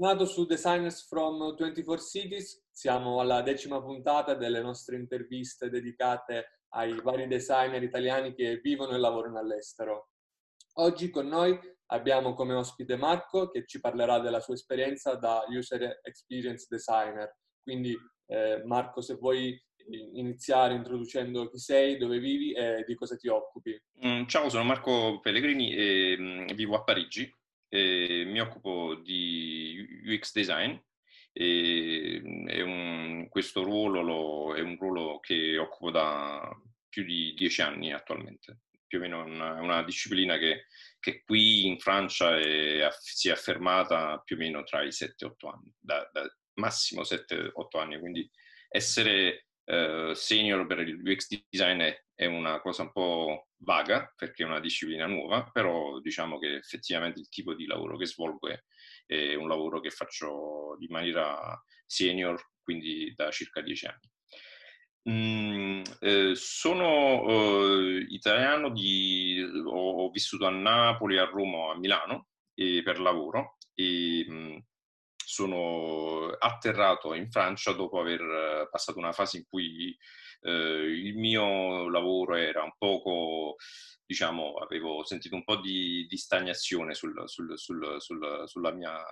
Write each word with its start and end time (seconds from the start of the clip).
Bentornato 0.00 0.32
su 0.32 0.46
Designers 0.46 1.06
from 1.06 1.54
24 1.56 2.02
Cities, 2.02 2.64
siamo 2.70 3.20
alla 3.20 3.42
decima 3.42 3.82
puntata 3.82 4.32
delle 4.32 4.62
nostre 4.62 4.96
interviste 4.96 5.68
dedicate 5.68 6.62
ai 6.70 6.98
vari 7.02 7.26
designer 7.26 7.82
italiani 7.82 8.32
che 8.32 8.60
vivono 8.62 8.92
e 8.92 8.98
lavorano 8.98 9.38
all'estero. 9.38 10.12
Oggi 10.76 11.10
con 11.10 11.26
noi 11.26 11.54
abbiamo 11.88 12.32
come 12.32 12.54
ospite 12.54 12.96
Marco 12.96 13.50
che 13.50 13.66
ci 13.66 13.78
parlerà 13.78 14.20
della 14.20 14.40
sua 14.40 14.54
esperienza 14.54 15.16
da 15.16 15.44
User 15.50 16.00
Experience 16.02 16.66
Designer. 16.70 17.36
Quindi 17.62 17.94
eh, 18.28 18.62
Marco, 18.64 19.02
se 19.02 19.16
vuoi 19.16 19.54
iniziare 20.14 20.72
introducendo 20.72 21.50
chi 21.50 21.58
sei, 21.58 21.98
dove 21.98 22.18
vivi 22.20 22.54
e 22.54 22.84
di 22.86 22.94
cosa 22.94 23.16
ti 23.16 23.28
occupi. 23.28 23.78
Mm, 24.06 24.24
ciao, 24.28 24.48
sono 24.48 24.64
Marco 24.64 25.20
Pellegrini 25.20 25.74
e 25.74 26.16
mm, 26.18 26.46
vivo 26.54 26.76
a 26.76 26.84
Parigi 26.84 27.30
e 27.70 28.24
mi 28.26 28.40
occupo 28.40 28.96
di 28.96 30.02
UX 30.04 30.32
design 30.32 30.76
e 31.32 32.20
un, 32.62 33.28
questo 33.28 33.62
ruolo 33.62 34.02
lo, 34.02 34.54
è 34.54 34.60
un 34.60 34.76
ruolo 34.76 35.20
che 35.20 35.56
occupo 35.56 35.90
da 35.90 36.50
più 36.88 37.04
di 37.04 37.32
dieci 37.34 37.62
anni 37.62 37.92
attualmente. 37.92 38.62
Più 38.86 38.98
o 38.98 39.02
meno 39.02 39.20
è 39.20 39.24
una, 39.24 39.60
una, 39.60 39.84
disciplina 39.84 40.36
che, 40.36 40.64
che, 40.98 41.22
qui 41.22 41.66
in 41.66 41.78
Francia 41.78 42.36
è, 42.36 42.88
si 42.98 43.28
è 43.28 43.32
affermata 43.32 44.20
più 44.24 44.34
o 44.34 44.38
meno 44.40 44.64
tra 44.64 44.82
i 44.82 44.88
7-8 44.88 45.48
anni, 45.48 45.72
da, 45.78 46.10
da 46.12 46.28
massimo 46.54 47.02
7-8 47.02 47.52
anni, 47.78 48.00
quindi 48.00 48.28
essere 48.68 49.46
uh, 49.66 50.12
senior 50.12 50.66
per 50.66 50.80
il 50.80 51.00
UX 51.04 51.28
design 51.48 51.80
è, 51.80 52.04
è 52.16 52.26
una 52.26 52.60
cosa 52.60 52.82
un 52.82 52.90
po' 52.90 53.49
vaga 53.60 54.12
perché 54.16 54.42
è 54.42 54.46
una 54.46 54.60
disciplina 54.60 55.06
nuova, 55.06 55.48
però 55.50 56.00
diciamo 56.00 56.38
che 56.38 56.56
effettivamente 56.56 57.20
il 57.20 57.28
tipo 57.28 57.54
di 57.54 57.66
lavoro 57.66 57.96
che 57.96 58.06
svolgo 58.06 58.48
è, 58.48 58.58
è 59.06 59.34
un 59.34 59.48
lavoro 59.48 59.80
che 59.80 59.90
faccio 59.90 60.76
di 60.78 60.86
maniera 60.88 61.62
senior, 61.86 62.40
quindi 62.62 63.12
da 63.14 63.30
circa 63.30 63.60
dieci 63.60 63.86
anni. 63.86 64.08
Mm, 65.08 65.82
eh, 66.00 66.32
sono 66.34 67.24
eh, 67.26 68.06
italiano, 68.10 68.70
di, 68.70 69.40
ho, 69.64 70.04
ho, 70.04 70.10
vissuto 70.10 70.46
a 70.46 70.50
Napoli, 70.50 71.16
a 71.18 71.24
Roma, 71.24 71.72
a 71.72 71.78
Milano 71.78 72.28
e, 72.54 72.82
per 72.82 73.00
lavoro 73.00 73.56
e 73.74 74.24
mh, 74.28 74.34
mm, 74.34 74.56
sono 75.40 76.26
atterrato 76.38 77.14
in 77.14 77.30
Francia 77.30 77.72
dopo 77.72 77.98
aver 77.98 78.68
passato 78.70 78.98
una 78.98 79.12
fase 79.12 79.38
in 79.38 79.44
cui 79.48 79.96
eh, 80.42 80.50
il 80.50 81.16
mio 81.16 81.88
lavoro 81.88 82.34
era 82.34 82.62
un 82.62 82.74
poco, 82.76 83.56
diciamo, 84.04 84.56
avevo 84.56 85.02
sentito 85.02 85.36
un 85.36 85.44
po' 85.44 85.56
di, 85.56 86.06
di 86.06 86.16
stagnazione 86.18 86.92
sul, 86.92 87.22
sul, 87.26 87.54
sul, 87.56 88.42
sulla 88.44 88.72
mia 88.72 89.02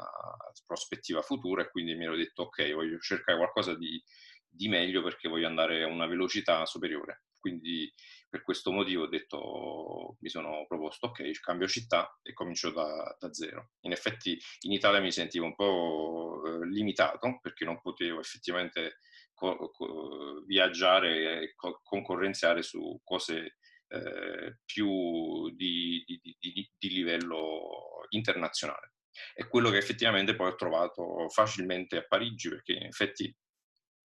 prospettiva 0.67 1.23
futura 1.23 1.63
e 1.63 1.71
quindi 1.71 1.95
mi 1.95 2.05
ero 2.05 2.17
detto 2.17 2.43
ok, 2.43 2.75
voglio 2.75 2.99
cercare 2.99 3.39
qualcosa 3.39 3.75
di, 3.75 4.03
di 4.47 4.69
meglio 4.69 5.03
perché 5.03 5.31
voglio 5.31 5.47
andare 5.47 5.83
a 5.83 5.87
una 5.87 6.07
velocità 6.07 6.67
superiore. 6.67 7.23
Quindi 7.41 7.91
per 8.29 8.43
questo 8.43 8.71
motivo 8.71 9.05
ho 9.05 9.09
detto, 9.09 10.17
mi 10.21 10.29
sono 10.29 10.67
proposto, 10.67 11.07
ok, 11.07 11.31
cambio 11.41 11.67
città 11.67 12.19
e 12.23 12.33
comincio 12.35 12.71
da, 12.71 13.17
da 13.19 13.33
zero. 13.33 13.71
In 13.81 13.93
effetti 13.93 14.39
in 14.63 14.73
Italia 14.73 15.01
mi 15.01 15.11
sentivo 15.11 15.47
un 15.47 15.55
po' 15.55 16.43
eh, 16.45 16.67
limitato 16.67 17.39
perché 17.41 17.65
non 17.65 17.81
potevo 17.81 18.21
effettivamente 18.21 18.99
co- 19.33 19.71
co- 19.71 20.43
viaggiare 20.47 21.43
e 21.43 21.55
co- 21.55 21.81
concorrenziare 21.83 22.63
su 22.63 23.01
cose 23.03 23.57
eh, 23.89 24.59
più 24.65 25.51
di, 25.55 26.05
di, 26.07 26.37
di, 26.39 26.71
di 26.77 26.89
livello 26.91 28.07
internazionale. 28.11 28.95
È 29.33 29.47
quello 29.49 29.71
che 29.71 29.79
effettivamente 29.79 30.37
poi 30.37 30.49
ho 30.49 30.55
trovato 30.55 31.29
facilmente 31.31 31.97
a 31.97 32.07
Parigi 32.07 32.51
perché 32.51 32.73
in 32.73 32.85
effetti 32.85 33.35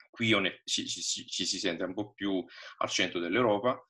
qui 0.09 0.33
ci, 0.63 0.87
ci, 0.87 1.25
ci, 1.27 1.45
si 1.45 1.59
sente 1.59 1.83
un 1.83 1.93
po' 1.93 2.13
più 2.13 2.43
al 2.77 2.89
centro 2.89 3.19
dell'Europa 3.19 3.83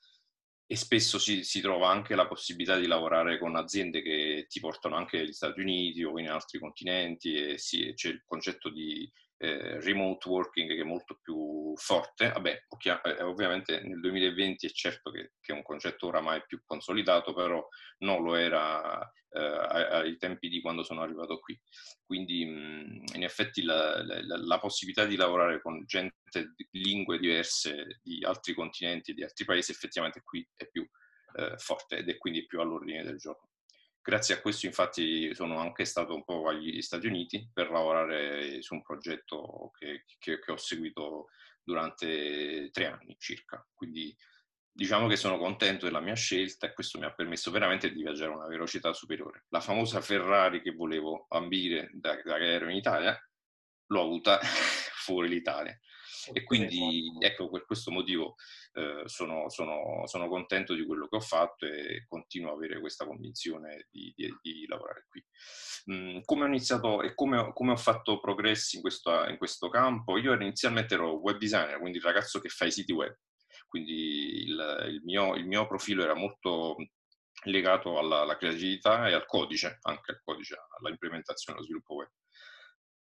e 0.66 0.76
spesso 0.76 1.20
si, 1.20 1.44
si, 1.44 1.62
trova 1.62 1.90
anche 1.90 2.16
la 2.16 2.28
possibilità 2.28 2.78
di 2.78 2.88
lavorare 2.88 3.38
con 3.38 3.56
aziende 3.56 4.02
che 4.02 4.46
ti 4.50 4.60
portano 4.60 4.96
anche 4.96 5.18
negli 5.18 5.34
Stati 5.34 5.60
Uniti 5.60 6.04
o 6.04 6.18
in 6.20 6.30
altri 6.30 6.60
continenti 6.60 7.36
e 7.36 7.58
sì, 7.58 7.94
c'è 7.94 8.10
il 8.10 8.24
concetto 8.26 8.70
di 8.70 9.10
eh, 9.38 9.80
remote 9.82 10.30
working 10.30 10.70
che 10.70 10.82
è 10.82 10.86
molto 10.86 11.20
più 11.22 11.74
forte. 11.76 12.32
Vabbè, 12.32 12.66
eh, 13.04 13.24
ovviamente 13.24 13.82
nel 13.82 14.00
2020 14.00 14.68
è 14.68 14.70
certo 14.70 15.12
che, 15.12 15.34
che, 15.42 15.54
è 15.54 15.56
un 15.56 15.64
concetto 15.64 16.08
oramai 16.08 16.44
più 16.46 16.62
consolidato, 16.66 17.34
però 17.34 17.66
non 18.00 18.24
lo 18.24 18.36
era 18.36 19.02
eh, 19.30 19.40
ai 19.40 20.18
tempi 20.18 20.50
di 20.50 20.62
quando 20.62 20.84
sono 20.84 21.02
arrivato 21.02 21.40
qui. 21.40 21.60
Quindi 22.06 22.46
mh, 22.46 23.16
in 23.16 23.24
effetti 23.24 23.64
la, 23.64 24.04
la, 24.04 24.22
la, 24.38 24.60
possibilità 24.60 25.06
di 25.06 25.16
lavorare 25.16 25.62
con 25.62 25.84
gente 25.86 26.16
di 26.56 26.68
lingue 26.82 27.20
diverse 27.20 28.00
di 28.02 28.24
altri 28.24 28.54
continenti 28.54 29.14
di 29.14 29.24
altri 29.24 29.46
paesi 29.46 29.72
effettivamente 29.72 30.22
qui 30.24 30.48
è 30.56 30.68
più 30.68 30.88
eh, 31.36 31.58
forte 31.58 31.98
ed 31.98 32.10
è 32.10 32.18
quindi 32.18 32.46
più 32.46 32.60
all'ordine 32.60 33.04
del 33.04 33.18
giorno. 33.18 33.50
Grazie 34.06 34.36
a 34.36 34.42
questo 34.42 34.66
infatti 34.66 35.34
sono 35.34 35.60
anche 35.60 35.86
stato 35.86 36.14
un 36.14 36.26
po' 36.26 36.50
agli 36.50 36.82
Stati 36.82 37.08
Uniti 37.08 37.50
per 37.54 37.72
lavorare 37.72 38.62
su 38.62 38.74
un 38.74 38.82
progetto 38.82 39.72
che, 39.78 40.04
che, 40.20 40.40
che 40.40 40.52
ho 40.52 40.58
seguito 40.58 41.30
durante 41.64 42.70
tre 42.72 42.88
anni 42.88 43.16
circa. 43.18 43.66
Quindi 43.74 44.14
diciamo 44.70 45.08
che 45.08 45.16
sono 45.16 45.38
contento 45.38 45.86
della 45.86 46.02
mia 46.02 46.16
scelta 46.16 46.68
e 46.68 46.74
questo 46.74 47.00
mi 47.00 47.06
ha 47.06 47.14
permesso 47.14 47.50
veramente 47.50 47.94
di 47.94 48.02
viaggiare 48.02 48.34
a 48.34 48.36
una 48.36 48.48
velocità 48.48 48.92
superiore. 48.92 49.46
La 49.48 49.62
famosa 49.62 50.02
Ferrari 50.02 50.62
che 50.62 50.72
volevo 50.72 51.28
ambire 51.30 51.90
da, 51.94 52.20
da 52.22 52.38
che 52.38 52.52
ero 52.52 52.70
in 52.70 52.76
Italia, 52.76 53.18
l'ho 53.88 54.02
avuta 54.02 54.38
fuori 55.00 55.30
l'Italia. 55.30 55.80
E 56.32 56.44
quindi 56.44 57.12
ecco 57.20 57.50
per 57.50 57.66
questo 57.66 57.92
motivo 57.92 58.36
eh, 58.74 59.04
sono, 59.06 59.50
sono, 59.50 60.06
sono, 60.06 60.28
contento 60.28 60.74
di 60.74 60.86
quello 60.86 61.08
che 61.08 61.18
ho 61.18 61.22
fatto 61.22 61.66
e 61.66 62.06
continuo 62.08 62.52
a 62.52 62.54
avere 62.54 62.80
questa 62.80 63.06
convinzione 63.06 63.88
di, 63.92 64.14
di, 64.16 64.34
di 64.42 64.66
lavorare 64.68 65.06
qui. 65.10 65.24
Mm, 65.92 66.20
come 66.24 66.44
ho 66.44 66.48
iniziato 66.48 67.02
e 67.02 67.14
come, 67.14 67.52
come 67.54 67.72
ho 67.72 67.78
fatto 67.78 68.20
progressi 68.20 68.78
in 68.78 68.82
questo, 68.82 69.28
in 69.28 69.38
questo 69.38 69.70
campo? 69.70 70.18
Io 70.18 70.34
inizialmente 70.34 70.94
ero 70.94 71.20
web 71.20 71.38
designer, 71.38 71.80
quindi 71.80 71.98
il 71.98 72.04
ragazzo 72.04 72.40
che 72.40 72.50
fa 72.50 72.66
i 72.66 72.72
siti 72.72 72.94
web, 72.94 73.16
quindi 73.68 74.44
il, 74.44 74.86
il, 74.90 75.02
mio, 75.04 75.36
il 75.36 75.46
mio 75.46 75.68
profilo 75.68 76.04
era 76.04 76.16
molto 76.16 76.76
legato 77.46 77.98
alla, 77.98 78.22
alla, 78.22 78.38
creatività 78.38 79.08
e 79.08 79.14
al 79.14 79.26
codice, 79.26 79.80
anche 79.82 80.12
al 80.12 80.22
codice, 80.24 80.56
alla 80.80 80.90
implementazione, 80.90 81.58
allo 81.58 81.68
sviluppo 81.68 81.96
web. 81.96 82.10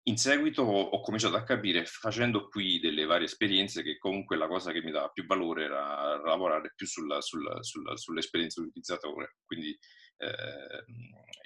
In 0.09 0.19
seguito 0.19 0.63
ho 0.63 1.01
cominciato 1.01 1.35
a 1.35 1.43
capire, 1.43 1.85
facendo 1.85 2.47
qui 2.49 2.79
delle 2.79 3.07
varie 3.07 3.27
esperienze, 3.27 3.83
che 3.83 3.99
comunque 3.99 4.37
la 4.37 4.47
cosa 4.47 4.71
che 4.71 4.81
mi 4.81 4.93
dava 4.93 5.09
più 5.09 5.27
valore 5.27 5.65
era 5.65 6.17
lavorare 6.23 6.73
più 6.77 6.87
sulla, 6.87 7.21
sulla, 7.21 7.61
sulla, 7.65 7.97
sull'esperienza 7.97 8.61
utilizzatore. 8.61 9.39
Quindi 9.45 9.77
eh, 10.19 10.85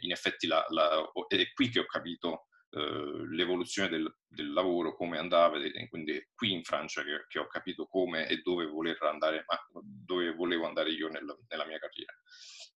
in 0.02 0.12
effetti 0.12 0.46
la, 0.46 0.62
la, 0.68 1.10
è 1.28 1.52
qui 1.54 1.70
che 1.70 1.78
ho 1.78 1.86
capito 1.86 2.48
eh, 2.72 3.26
l'evoluzione 3.30 3.88
del, 3.88 4.14
del, 4.28 4.52
lavoro, 4.52 4.94
come 4.94 5.16
andava, 5.16 5.58
quindi 5.88 6.22
qui 6.34 6.52
in 6.52 6.62
Francia 6.62 7.02
che, 7.02 7.24
che, 7.28 7.38
ho 7.38 7.46
capito 7.46 7.86
come 7.86 8.28
e 8.28 8.42
dove 8.42 8.66
voler 8.66 8.98
andare, 9.04 9.42
dove 9.72 10.34
volevo 10.34 10.66
andare 10.66 10.90
io 10.90 11.08
nel, 11.08 11.24
nella 11.48 11.64
mia 11.64 11.78
carriera. 11.78 12.12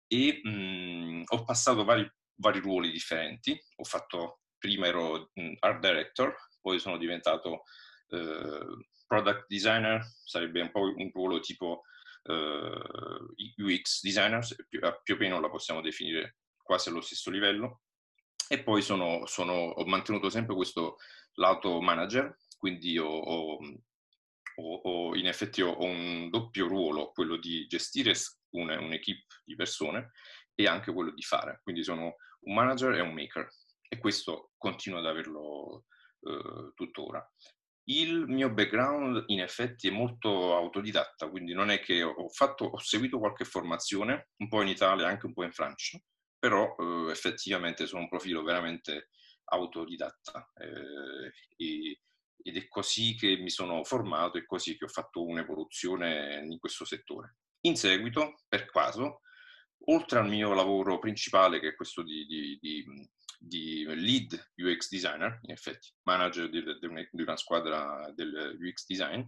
E 0.06 0.40
mh, 0.42 1.24
ho 1.26 1.44
passato 1.44 1.84
vari, 1.84 2.10
vari 2.36 2.60
ruoli 2.60 2.90
differenti, 2.90 3.54
ho 3.76 3.84
fatto 3.84 4.38
prima 4.64 4.86
ero 4.86 5.30
art 5.58 5.80
director, 5.80 6.34
poi 6.62 6.78
sono 6.78 6.96
diventato 6.96 7.64
eh, 8.08 8.86
product 9.06 9.44
designer, 9.46 10.02
sarebbe 10.24 10.62
un 10.62 10.70
po' 10.70 10.80
un 10.80 11.10
ruolo 11.12 11.38
tipo 11.40 11.82
eh, 12.22 13.62
UX 13.62 14.00
designer, 14.00 14.42
più, 14.66 14.80
più, 15.02 15.14
o 15.16 15.18
meno 15.18 15.38
la 15.38 15.50
possiamo 15.50 15.82
definire 15.82 16.38
quasi 16.56 16.88
allo 16.88 17.02
stesso 17.02 17.28
livello. 17.28 17.82
E 18.48 18.62
poi 18.62 18.80
sono, 18.80 19.26
sono, 19.26 19.52
ho 19.52 19.84
mantenuto 19.84 20.30
sempre 20.30 20.54
questo 20.54 20.96
lato 21.34 21.82
manager, 21.82 22.34
quindi 22.56 22.96
ho, 22.96 23.06
ho, 23.06 23.58
ho, 24.54 25.14
in 25.14 25.26
effetti 25.26 25.60
ho, 25.60 25.78
un 25.78 26.30
doppio 26.30 26.68
ruolo, 26.68 27.12
quello 27.12 27.36
di 27.36 27.66
gestire 27.66 28.14
un'equipe 28.52 29.42
di 29.44 29.56
persone 29.56 30.12
e 30.54 30.66
anche 30.66 30.90
quello 30.90 31.12
di 31.12 31.22
fare. 31.22 31.60
Quindi 31.62 31.84
sono 31.84 32.16
un 32.46 32.54
manager 32.54 32.94
e 32.94 33.00
un 33.00 33.12
maker 33.12 33.46
e 33.88 33.98
questo 33.98 34.52
continuo 34.56 34.98
ad 34.98 35.06
averlo 35.06 35.84
eh, 36.20 36.72
tuttora. 36.74 37.26
Il 37.86 38.26
mio 38.26 38.50
background 38.50 39.24
in 39.26 39.40
effetti 39.40 39.88
è 39.88 39.90
molto 39.90 40.56
autodidatta, 40.56 41.28
quindi 41.28 41.52
non 41.52 41.68
è 41.70 41.80
che 41.80 42.02
ho, 42.02 42.28
fatto, 42.30 42.64
ho 42.64 42.78
seguito 42.78 43.18
qualche 43.18 43.44
formazione, 43.44 44.30
un 44.38 44.48
po' 44.48 44.62
in 44.62 44.68
Italia, 44.68 45.06
anche 45.06 45.26
un 45.26 45.34
po' 45.34 45.44
in 45.44 45.52
Francia, 45.52 45.98
però 46.38 46.74
eh, 46.78 47.10
effettivamente 47.10 47.86
sono 47.86 48.02
un 48.02 48.08
profilo 48.08 48.42
veramente 48.42 49.10
autodidatta 49.44 50.50
eh, 50.54 51.32
e, 51.56 52.00
ed 52.42 52.56
è 52.56 52.68
così 52.68 53.14
che 53.16 53.36
mi 53.36 53.50
sono 53.50 53.84
formato, 53.84 54.38
è 54.38 54.46
così 54.46 54.78
che 54.78 54.84
ho 54.84 54.88
fatto 54.88 55.22
un'evoluzione 55.22 56.42
in 56.42 56.58
questo 56.58 56.86
settore. 56.86 57.36
In 57.66 57.76
seguito, 57.76 58.36
per 58.48 58.64
caso, 58.66 59.20
oltre 59.86 60.18
al 60.18 60.28
mio 60.28 60.54
lavoro 60.54 60.98
principale, 60.98 61.60
che 61.60 61.68
è 61.68 61.74
questo 61.74 62.02
di, 62.02 62.24
di, 62.26 62.58
di 62.60 62.84
di 63.46 63.84
lead 63.86 64.52
UX 64.56 64.88
designer, 64.88 65.38
in 65.42 65.50
effetti, 65.50 65.92
manager 66.02 66.48
di, 66.48 66.62
di 67.10 67.22
una 67.22 67.36
squadra 67.36 68.10
del 68.14 68.56
UX 68.60 68.86
design, 68.86 69.22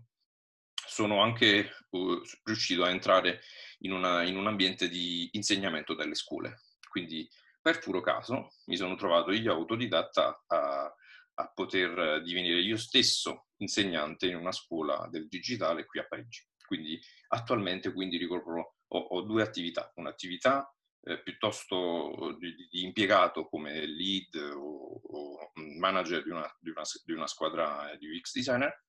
sono 0.86 1.20
anche 1.20 1.70
uh, 1.90 2.20
riuscito 2.44 2.84
a 2.84 2.90
entrare 2.90 3.40
in, 3.80 3.92
una, 3.92 4.22
in, 4.22 4.36
un 4.36 4.46
ambiente 4.46 4.88
di 4.88 5.28
insegnamento 5.32 5.94
delle 5.94 6.14
scuole. 6.14 6.62
Quindi, 6.88 7.28
per 7.60 7.80
puro 7.80 8.00
caso, 8.00 8.52
mi 8.66 8.76
sono 8.76 8.94
trovato 8.94 9.32
io 9.32 9.52
autodidatta 9.52 10.44
a, 10.46 10.94
a 11.34 11.52
poter 11.52 12.22
divenire 12.22 12.60
io 12.60 12.76
stesso 12.76 13.48
insegnante 13.56 14.26
in 14.28 14.36
una 14.36 14.52
scuola 14.52 15.08
del 15.10 15.28
digitale 15.28 15.84
qui 15.84 16.00
a 16.00 16.06
Parigi. 16.06 16.46
Quindi, 16.64 16.98
attualmente, 17.28 17.92
quindi 17.92 18.16
ricopro, 18.16 18.76
ho, 18.86 18.98
ho 18.98 19.20
due 19.22 19.42
attività. 19.42 19.92
Un'attività 19.96 20.75
eh, 21.06 21.22
piuttosto 21.22 22.36
di, 22.38 22.52
di, 22.68 22.82
impiegato 22.82 23.46
come 23.46 23.86
lead 23.86 24.34
o, 24.56 25.00
o 25.02 25.52
manager 25.78 26.24
di 26.24 26.30
una, 26.30 26.56
di, 26.58 26.70
una, 26.70 26.82
di 27.04 27.12
una, 27.12 27.26
squadra 27.28 27.94
di 27.96 28.08
UX 28.08 28.34
designer. 28.34 28.84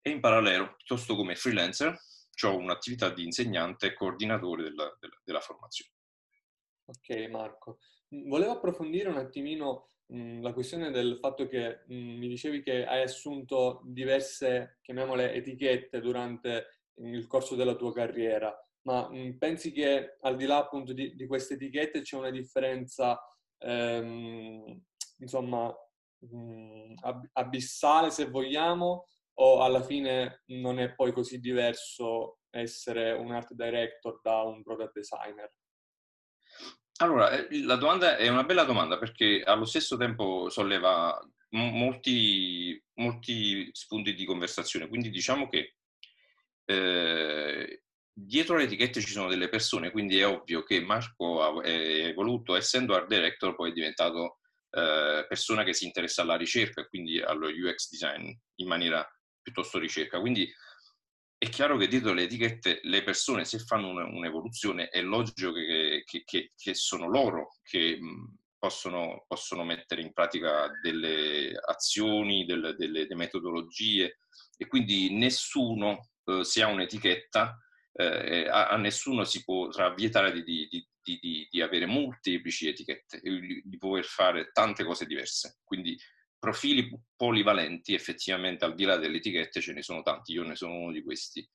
E 0.00 0.10
in 0.10 0.20
parallelo, 0.20 0.74
piuttosto 0.76 1.14
come 1.14 1.34
freelancer, 1.34 1.98
ho 2.44 2.56
un'attività 2.56 3.10
di 3.10 3.24
insegnante 3.24 3.88
e 3.88 3.94
coordinatore 3.94 4.62
della, 4.62 4.96
della, 4.98 5.20
della 5.22 5.40
formazione. 5.40 5.92
Ok 6.86 7.28
Marco, 7.30 7.78
volevo 8.08 8.52
approfondire 8.52 9.08
un 9.08 9.16
attimino 9.16 9.90
mh, 10.06 10.40
la 10.42 10.52
questione 10.52 10.90
del 10.90 11.18
fatto 11.18 11.46
che 11.46 11.84
mh, 11.86 11.94
mi 11.94 12.28
dicevi 12.28 12.62
che 12.62 12.86
hai 12.86 13.02
assunto 13.02 13.82
diverse, 13.84 14.78
chiamiamole, 14.80 15.32
etichette 15.34 16.00
durante 16.00 16.84
il 16.96 17.26
corso 17.26 17.54
della 17.54 17.74
tua 17.74 17.92
carriera 17.92 18.54
ma 18.84 19.08
mh, 19.08 19.16
mm, 19.16 19.30
pensi 19.38 19.72
che 19.72 20.16
al 20.20 20.36
di 20.36 20.46
là 20.46 20.58
appunto 20.58 20.92
di, 20.92 21.14
di 21.14 21.26
queste 21.26 21.54
etichette 21.54 22.02
c'è 22.02 22.16
una 22.16 22.30
differenza, 22.30 23.20
ehm, 23.58 24.82
insomma, 25.18 25.74
mh, 26.18 26.36
mm, 26.36 26.94
ab- 27.02 27.28
abissale 27.32 28.10
se 28.10 28.26
vogliamo, 28.26 29.08
o 29.36 29.62
alla 29.62 29.82
fine 29.82 30.42
non 30.46 30.78
è 30.78 30.94
poi 30.94 31.12
così 31.12 31.40
diverso 31.40 32.38
essere 32.50 33.12
un 33.12 33.32
art 33.32 33.52
director 33.52 34.20
da 34.22 34.42
un 34.42 34.62
product 34.62 34.92
designer? 34.92 35.52
Allora, 36.98 37.30
eh, 37.30 37.62
la 37.64 37.74
domanda 37.74 38.16
è 38.16 38.28
una 38.28 38.44
bella 38.44 38.62
domanda 38.62 38.98
perché 38.98 39.42
allo 39.44 39.64
stesso 39.64 39.96
tempo 39.96 40.48
solleva 40.48 41.18
molti, 41.50 42.80
molti 42.94 43.68
spunti 43.72 44.14
di 44.14 44.24
conversazione. 44.24 44.88
Quindi 44.88 45.10
diciamo 45.10 45.48
che 45.48 45.74
eh, 46.66 47.83
dietro 48.14 48.56
le 48.56 48.64
etichette 48.64 49.00
ci 49.00 49.10
sono 49.10 49.28
delle 49.28 49.48
persone, 49.48 49.90
quindi 49.90 50.18
è 50.18 50.26
ovvio 50.26 50.62
che 50.62 50.80
Marco 50.80 51.60
è 51.62 52.06
evoluto, 52.06 52.54
essendo 52.54 52.94
art 52.94 53.08
director, 53.08 53.56
poi 53.56 53.70
è 53.70 53.72
diventato 53.72 54.38
eh, 54.70 55.26
persona 55.28 55.64
che 55.64 55.74
si 55.74 55.84
interessa 55.84 56.22
alla 56.22 56.36
ricerca 56.36 56.80
e 56.80 56.88
quindi 56.88 57.20
allo 57.20 57.48
UX 57.48 57.90
design 57.90 58.30
in 58.56 58.66
maniera 58.68 59.06
piuttosto 59.42 59.78
ricerca. 59.78 60.20
Quindi 60.20 60.50
è 61.36 61.48
chiaro 61.48 61.76
che 61.76 61.88
dietro 61.88 62.12
le 62.12 62.22
etichette 62.22 62.80
le 62.84 63.02
persone, 63.02 63.44
se 63.44 63.58
fanno 63.58 63.88
un'evoluzione, 63.88 64.88
è 64.88 65.02
logico 65.02 65.52
che, 65.52 66.02
che, 66.06 66.22
che, 66.24 66.52
che 66.56 66.74
sono 66.74 67.08
loro 67.08 67.58
che 67.62 67.98
possono, 68.56 69.24
possono, 69.26 69.64
mettere 69.64 70.00
in 70.00 70.12
pratica 70.12 70.70
delle 70.80 71.52
azioni, 71.66 72.46
delle, 72.46 72.74
delle, 72.76 73.02
delle 73.02 73.14
metodologie 73.14 74.20
e 74.56 74.66
quindi 74.66 75.12
nessuno, 75.12 76.10
eh, 76.24 76.44
se 76.44 76.62
ha 76.62 76.68
un'etichetta, 76.68 77.58
eh, 77.96 78.48
a, 78.48 78.68
a, 78.68 78.76
nessuno 78.76 79.24
si 79.24 79.44
potrà 79.44 79.92
vietare 79.94 80.32
di, 80.32 80.68
di, 80.68 80.86
di, 81.00 81.48
di 81.50 81.62
avere 81.62 81.86
molteplici 81.86 82.68
etichette 82.68 83.20
e 83.20 83.62
di 83.64 83.78
poter 83.78 84.04
fare 84.04 84.50
tante 84.52 84.84
cose 84.84 85.06
diverse. 85.06 85.60
Quindi 85.62 85.96
profili 86.38 86.90
polivalenti, 87.16 87.94
effettivamente 87.94 88.64
al 88.64 88.74
di 88.74 88.84
là 88.84 88.96
delle 88.96 89.16
etichette 89.16 89.60
ce 89.60 89.72
ne 89.72 89.82
sono 89.82 90.02
tanti, 90.02 90.32
io 90.32 90.42
ne 90.42 90.56
sono 90.56 90.74
uno 90.74 90.92
di 90.92 91.02
questi. 91.02 91.48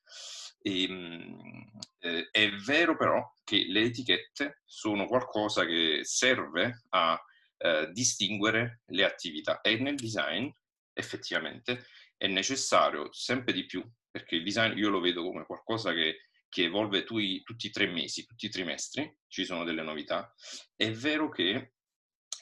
E, 0.62 0.84
ehm, 0.84 1.70
eh, 2.00 2.28
è 2.32 2.50
vero 2.66 2.98
però 2.98 3.24
che 3.44 3.66
le 3.68 3.82
etichette 3.82 4.62
sono 4.66 5.06
qualcosa 5.06 5.66
che 5.66 6.00
serve 6.04 6.86
a 6.90 7.22
eh, 7.58 7.90
distinguere 7.92 8.82
le 8.88 9.04
attività 9.04 9.62
e 9.62 9.78
nel 9.78 9.96
design 9.96 10.50
effettivamente 10.94 11.86
è 12.18 12.28
necessario 12.28 13.12
sempre 13.14 13.54
di 13.54 13.66
più, 13.66 13.88
perché 14.10 14.36
il 14.36 14.44
design 14.44 14.78
io 14.78 14.90
lo 14.90 15.00
vedo 15.00 15.24
come 15.24 15.46
qualcosa 15.46 15.94
che 15.94 16.29
che 16.50 16.64
evolve 16.64 17.04
tui, 17.04 17.44
tutti 17.44 17.68
i 17.68 17.72
tre 17.72 17.88
mesi, 17.88 18.26
tutti 18.26 18.48
i 18.48 18.50
trimestri, 18.50 19.18
ci 19.28 19.46
sono 19.46 19.64
delle 19.64 19.84
novità. 19.84 20.34
È 20.76 20.92
vero 20.92 21.30
che 21.30 21.74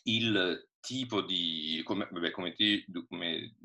il 0.03 0.69
tipo 0.79 1.21
di, 1.21 1.81
come, 1.83 2.07
vabbè, 2.09 2.31
come, 2.31 2.53
ti, 2.53 2.85
come 3.07 3.55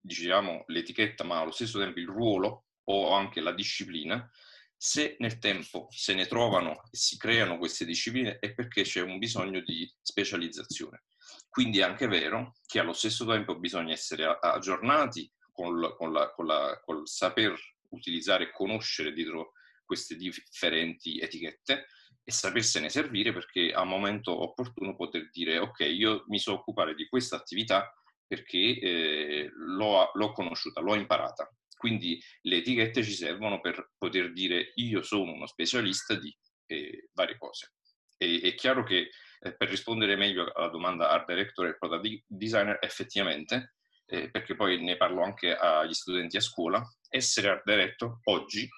diciamo 0.00 0.64
l'etichetta, 0.68 1.24
ma 1.24 1.40
allo 1.40 1.50
stesso 1.50 1.78
tempo 1.78 1.98
il 1.98 2.06
ruolo 2.06 2.66
o 2.84 3.12
anche 3.12 3.40
la 3.40 3.52
disciplina, 3.52 4.30
se 4.76 5.16
nel 5.18 5.38
tempo 5.38 5.88
se 5.90 6.14
ne 6.14 6.26
trovano 6.26 6.82
e 6.90 6.96
si 6.96 7.18
creano 7.18 7.58
queste 7.58 7.84
discipline 7.84 8.38
è 8.38 8.54
perché 8.54 8.82
c'è 8.82 9.02
un 9.02 9.18
bisogno 9.18 9.60
di 9.60 9.92
specializzazione. 10.00 11.04
Quindi 11.48 11.80
è 11.80 11.82
anche 11.82 12.06
vero 12.06 12.54
che 12.66 12.78
allo 12.78 12.92
stesso 12.92 13.26
tempo 13.26 13.58
bisogna 13.58 13.92
essere 13.92 14.24
aggiornati 14.40 15.30
col, 15.52 15.94
con, 15.96 16.12
la, 16.12 16.30
con, 16.30 16.46
la, 16.46 16.80
col 16.82 17.06
saper 17.06 17.54
utilizzare 17.90 18.44
e 18.44 18.50
conoscere 18.52 19.12
dietro 19.12 19.52
queste 19.90 20.14
differenti 20.14 21.18
etichette 21.18 21.86
e 22.22 22.30
sapersene 22.30 22.88
servire 22.88 23.32
perché 23.32 23.72
a 23.72 23.82
momento 23.82 24.30
opportuno 24.40 24.94
poter 24.94 25.28
dire 25.30 25.58
ok, 25.58 25.80
io 25.80 26.22
mi 26.28 26.38
so 26.38 26.52
occupare 26.52 26.94
di 26.94 27.08
questa 27.08 27.34
attività 27.34 27.92
perché 28.24 28.78
eh, 28.78 29.50
l'ho, 29.52 30.12
l'ho 30.14 30.32
conosciuta, 30.32 30.80
l'ho 30.80 30.94
imparata. 30.94 31.52
Quindi 31.76 32.22
le 32.42 32.58
etichette 32.58 33.02
ci 33.02 33.10
servono 33.10 33.60
per 33.60 33.90
poter 33.98 34.32
dire 34.32 34.70
io 34.76 35.02
sono 35.02 35.32
uno 35.32 35.46
specialista 35.46 36.14
di 36.14 36.32
eh, 36.66 37.08
varie 37.12 37.36
cose. 37.36 37.72
E, 38.16 38.40
è 38.42 38.54
chiaro 38.54 38.84
che 38.84 39.08
eh, 39.40 39.56
per 39.56 39.68
rispondere 39.68 40.14
meglio 40.14 40.52
alla 40.52 40.68
domanda 40.68 41.10
art 41.10 41.26
director 41.26 41.66
e 41.66 41.76
product 41.76 42.26
designer, 42.28 42.78
effettivamente, 42.80 43.74
eh, 44.06 44.30
perché 44.30 44.54
poi 44.54 44.80
ne 44.80 44.96
parlo 44.96 45.24
anche 45.24 45.52
agli 45.52 45.94
studenti 45.94 46.36
a 46.36 46.40
scuola, 46.40 46.80
essere 47.08 47.48
art 47.48 47.64
director 47.64 48.20
oggi 48.24 48.68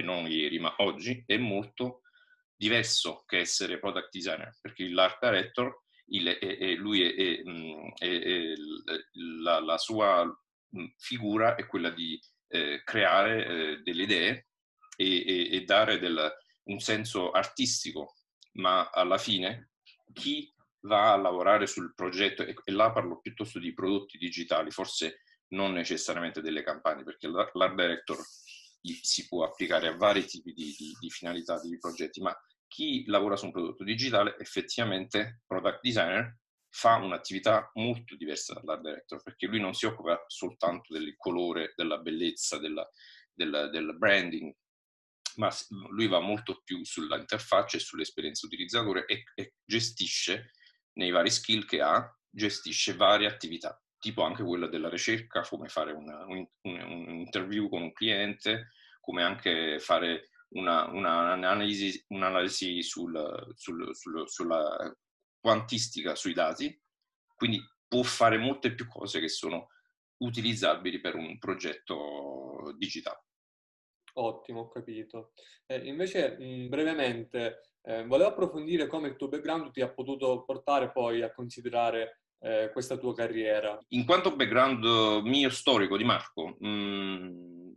e 0.00 0.02
non 0.02 0.26
ieri, 0.30 0.58
ma 0.58 0.74
oggi, 0.78 1.22
è 1.26 1.36
molto 1.36 2.02
diverso 2.56 3.24
che 3.26 3.38
essere 3.38 3.78
product 3.78 4.10
designer, 4.10 4.56
perché 4.60 4.88
l'art 4.88 5.18
director, 5.24 5.82
il, 6.06 6.26
è, 6.26 6.38
è, 6.38 6.74
lui 6.74 7.02
è, 7.02 7.42
è 7.98 8.54
la, 9.42 9.60
la, 9.60 9.78
sua 9.78 10.28
figura 10.98 11.54
è 11.54 11.66
quella 11.66 11.90
di 11.90 12.20
eh, 12.48 12.82
creare 12.84 13.46
eh, 13.46 13.76
delle 13.82 14.02
idee 14.02 14.48
e, 14.96 15.52
e 15.52 15.64
dare 15.64 15.98
del, 15.98 16.30
un 16.64 16.78
senso 16.80 17.30
artistico, 17.30 18.16
ma 18.54 18.90
alla 18.90 19.18
fine 19.18 19.70
chi 20.12 20.52
va 20.80 21.12
a 21.12 21.16
lavorare 21.16 21.66
sul 21.66 21.94
progetto, 21.94 22.42
e, 22.42 22.54
e 22.64 22.72
là 22.72 22.90
parlo 22.90 23.20
piuttosto 23.20 23.58
di 23.58 23.72
prodotti 23.72 24.18
digitali, 24.18 24.70
forse 24.70 25.22
non 25.48 25.72
necessariamente 25.72 26.40
delle 26.40 26.62
campagne, 26.62 27.04
perché 27.04 27.28
l'art 27.28 27.74
director 27.74 28.18
si 29.02 29.26
può 29.28 29.44
applicare 29.44 29.88
a 29.88 29.96
vari 29.96 30.24
tipi 30.24 30.52
di, 30.52 30.74
di, 30.76 30.96
di 30.98 31.10
finalità, 31.10 31.60
di 31.60 31.78
progetti, 31.78 32.20
ma 32.20 32.34
chi 32.66 33.04
lavora 33.06 33.36
su 33.36 33.46
un 33.46 33.52
prodotto 33.52 33.84
digitale 33.84 34.36
effettivamente, 34.38 35.42
product 35.46 35.80
designer, 35.82 36.38
fa 36.72 36.96
un'attività 36.96 37.70
molto 37.74 38.14
diversa 38.16 38.54
dall'art 38.54 38.82
director, 38.82 39.22
perché 39.22 39.46
lui 39.46 39.60
non 39.60 39.74
si 39.74 39.86
occupa 39.86 40.22
soltanto 40.28 40.92
del 40.92 41.14
colore, 41.16 41.72
della 41.74 41.98
bellezza, 41.98 42.58
della, 42.58 42.88
del, 43.32 43.70
del 43.72 43.96
branding, 43.98 44.54
ma 45.36 45.50
lui 45.90 46.06
va 46.06 46.20
molto 46.20 46.60
più 46.62 46.84
sull'interfaccia 46.84 47.76
e 47.76 47.80
sull'esperienza 47.80 48.46
utilizzatore 48.46 49.04
e, 49.06 49.24
e 49.34 49.54
gestisce 49.64 50.52
nei 50.94 51.10
vari 51.10 51.30
skill 51.30 51.64
che 51.64 51.80
ha, 51.80 52.16
gestisce 52.28 52.94
varie 52.94 53.26
attività 53.26 53.80
tipo 54.00 54.22
anche 54.22 54.42
quella 54.42 54.66
della 54.66 54.88
ricerca, 54.88 55.42
come 55.42 55.68
fare 55.68 55.92
una, 55.92 56.24
un, 56.26 56.44
un, 56.62 56.80
un, 56.80 57.14
interview 57.14 57.68
con 57.68 57.82
un 57.82 57.92
cliente, 57.92 58.70
come 59.00 59.22
anche 59.22 59.78
fare 59.78 60.30
una, 60.54 60.88
una, 60.88 61.34
un'analisi, 61.34 62.06
un'analisi 62.08 62.82
sul, 62.82 63.52
sul, 63.54 63.94
sul, 63.94 64.28
sulla 64.28 64.96
quantistica 65.38 66.16
sui 66.16 66.32
dati, 66.32 66.76
quindi 67.36 67.60
può 67.86 68.02
fare 68.02 68.38
molte 68.38 68.74
più 68.74 68.88
cose 68.88 69.20
che 69.20 69.28
sono 69.28 69.68
utilizzabili 70.18 71.00
per 71.00 71.14
un 71.14 71.38
progetto 71.38 72.74
digitale. 72.76 73.24
Ottimo, 74.14 74.60
ho 74.60 74.68
capito. 74.68 75.32
Eh, 75.66 75.86
invece, 75.86 76.36
mh, 76.38 76.68
brevemente, 76.68 77.76
eh, 77.82 78.04
volevo 78.06 78.30
approfondire 78.30 78.86
come 78.86 79.08
il 79.08 79.16
tuo 79.16 79.28
background 79.28 79.70
ti 79.70 79.80
ha 79.80 79.88
potuto 79.88 80.44
portare 80.44 80.90
poi 80.90 81.22
a 81.22 81.32
considerare 81.32 82.22
eh, 82.40 82.70
questa 82.72 82.96
tua 82.96 83.14
carriera? 83.14 83.78
In 83.88 84.04
quanto 84.04 84.34
background 84.34 85.24
mio 85.24 85.50
storico 85.50 85.96
di 85.96 86.04
Marco, 86.04 86.56
mh, 86.58 86.68
mm, 86.68 87.72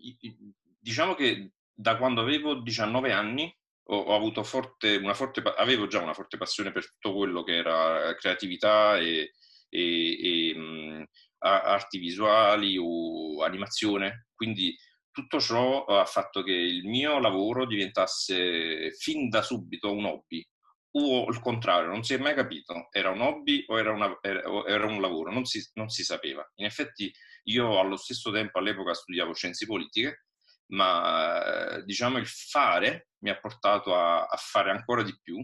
diciamo 0.80 1.14
che 1.14 1.52
da 1.74 1.98
quando 1.98 2.22
avevo 2.22 2.56
19 2.62 3.12
anni 3.12 3.56
ho, 3.88 3.98
ho 3.98 4.16
avuto 4.16 4.44
forte, 4.44 4.96
una 4.96 5.14
forte, 5.14 5.42
avevo 5.58 5.88
già 5.88 6.02
una 6.02 6.14
forte 6.14 6.38
passione 6.38 6.72
per 6.72 6.86
tutto 6.86 7.16
quello 7.16 7.44
che 7.44 7.56
era 7.56 8.16
creatività 8.16 8.98
e, 8.98 9.32
e, 9.70 10.52
e 10.52 10.58
mh, 10.58 11.06
arti 11.40 11.98
visuali 11.98 12.78
o 12.80 13.44
animazione, 13.44 14.28
quindi 14.34 14.76
tutto 15.12 15.40
ciò 15.40 15.86
ha 15.86 16.06
fatto 16.06 16.42
che 16.42 16.54
il 16.54 16.88
mio 16.88 17.20
lavoro 17.20 17.66
diventasse 17.68 18.92
fin 18.94 19.30
da 19.30 19.42
subito 19.42 19.92
un 19.92 20.06
hobby, 20.06 20.46
o 20.96 21.30
il 21.30 21.40
contrario, 21.40 21.90
non 21.90 22.04
si 22.04 22.14
è 22.14 22.18
mai 22.18 22.36
capito, 22.36 22.88
era 22.92 23.10
un 23.10 23.22
hobby 23.22 23.64
o 23.68 23.80
era, 23.80 23.92
una, 23.92 24.18
era 24.22 24.86
un 24.86 25.02
lavoro, 25.02 25.32
non 25.32 25.46
si, 25.46 25.60
non 25.74 25.90
si, 25.90 26.04
sapeva. 26.04 26.48
In 26.56 26.66
effetti 26.66 27.12
io 27.46 27.80
allo 27.80 27.98
stesso 27.98 28.32
tempo 28.32 28.60
all'epoca 28.60 28.94
studiavo 28.94 29.34
scienze 29.34 29.66
politiche, 29.66 30.26
ma 30.68 31.82
diciamo 31.84 32.18
il 32.18 32.28
fare 32.28 33.10
mi 33.20 33.30
ha 33.30 33.40
portato 33.40 33.96
a, 33.96 34.26
a 34.26 34.38
fare 34.38 34.72
ancora 34.72 35.04
di 35.04 35.18
più, 35.22 35.38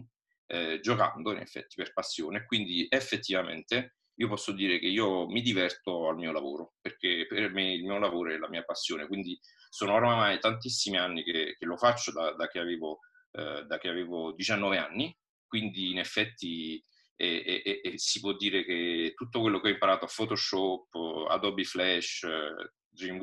eh, 0.46 0.80
giocando 0.80 1.32
in 1.32 1.38
effetti 1.38 1.74
per 1.76 1.92
passione, 1.92 2.44
quindi 2.44 2.86
effettivamente 2.88 3.96
io 4.20 4.28
posso 4.28 4.52
dire 4.52 4.78
che 4.78 4.86
io 4.86 5.26
mi 5.28 5.40
diverto 5.40 6.08
al 6.08 6.16
mio 6.16 6.30
lavoro, 6.30 6.74
perché 6.80 7.26
per 7.26 7.50
me 7.52 7.72
il 7.72 7.84
mio 7.84 7.98
lavoro 7.98 8.30
è 8.30 8.36
la 8.36 8.50
mia 8.50 8.62
passione, 8.62 9.06
quindi 9.06 9.38
sono 9.70 9.94
ormai 9.94 10.38
tantissimi 10.38 10.98
anni 10.98 11.22
che, 11.22 11.56
che 11.58 11.64
lo 11.64 11.76
faccio 11.76 12.12
da, 12.12 12.34
da, 12.34 12.46
che 12.48 12.58
avevo, 12.58 12.98
eh, 13.32 13.64
da, 13.66 13.78
che 13.78 13.88
avevo, 13.88 14.32
19 14.32 14.76
anni, 14.76 15.16
quindi 15.50 15.90
in 15.90 15.98
effetti 15.98 16.82
eh, 17.16 17.62
eh, 17.64 17.80
eh, 17.82 17.98
si 17.98 18.20
può 18.20 18.34
dire 18.36 18.64
che 18.64 19.14
tutto 19.16 19.40
quello 19.40 19.60
che 19.60 19.68
ho 19.68 19.72
imparato 19.72 20.04
a 20.04 20.10
Photoshop, 20.14 20.94
Adobe 21.28 21.64
Flash, 21.64 22.24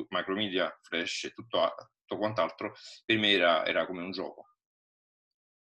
Micromedia 0.09 0.77
Flash 0.81 1.23
e 1.23 1.31
tutto, 1.31 1.73
tutto 2.01 2.17
quant'altro, 2.19 2.73
per 3.05 3.17
me 3.17 3.31
era, 3.31 3.65
era 3.65 3.87
come 3.87 4.03
un 4.03 4.11
gioco. 4.11 4.49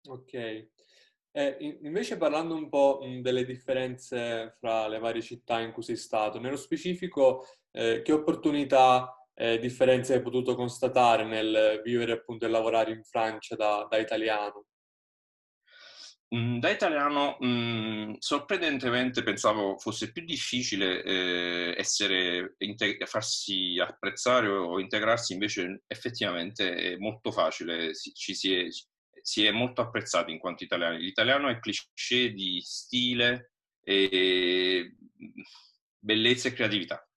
Ok. 0.08 0.34
Eh, 1.32 1.78
invece 1.82 2.16
parlando 2.16 2.56
un 2.56 2.70
po' 2.70 3.02
delle 3.20 3.44
differenze 3.44 4.56
fra 4.58 4.88
le 4.88 5.00
varie 5.00 5.22
città 5.22 5.60
in 5.60 5.74
cui 5.74 5.84
sei 5.84 5.98
stato, 5.98 6.40
nello 6.40 6.56
specifico 6.56 7.46
eh, 7.72 8.02
che 8.02 8.14
opportunità 8.14 9.30
e 9.34 9.56
eh, 9.56 9.60
differenze 9.60 10.14
hai 10.14 10.22
potuto 10.22 10.56
constatare 10.56 11.26
nel 11.26 11.82
vivere 11.84 12.14
appunto 12.14 12.46
e 12.46 12.48
lavorare 12.48 12.92
in 12.92 13.04
Francia 13.04 13.58
da, 13.58 13.86
da 13.90 13.98
italiano? 13.98 14.68
Mm, 16.34 16.58
da 16.60 16.70
italiano, 16.70 17.38
mh, 17.39 17.48
mm, 17.48 18.13
sorprendentemente 18.20 19.22
pensavo 19.22 19.77
fosse 19.77 20.12
più 20.12 20.24
difficile 20.25 21.03
eh, 21.03 21.75
essere, 21.77 22.55
integ- 22.60 23.05
farsi 23.05 23.79
apprezzare 23.79 24.48
o 24.48 24.79
integrarsi, 24.79 25.34
invece 25.34 25.84
effettivamente 25.88 26.94
è 26.94 26.98
molto 26.98 27.32
facile, 27.32 27.94
si, 27.94 28.12
ci 28.13 28.34
si 28.34 28.53
è, 28.55 28.65
si 29.22 29.46
è 29.46 29.51
molto 29.51 29.82
apprezzati 29.82 30.32
in 30.32 30.39
quanto 30.39 30.63
italiani. 30.63 31.00
L'italiano 31.00 31.48
è 31.48 31.60
cliché 31.60 32.32
di 32.34 32.60
stile, 32.62 33.51
e 33.86 34.96
bellezza 36.00 36.50
e 36.50 36.53
creatività. 36.53 37.08